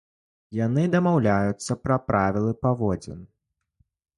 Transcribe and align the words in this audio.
Яны 0.59 0.85
дамаўляюцца 0.95 1.77
пра 1.83 1.99
правілы 2.09 2.51
паводзін. 2.67 3.19